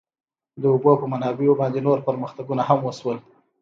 د 0.61 0.63
اوبو 0.73 0.91
په 1.01 1.05
منابعو 1.13 1.59
باندې 1.61 1.79
نور 1.87 1.97
پرمختګونه 2.07 2.61
هم 2.69 2.79
وشول. 2.83 3.17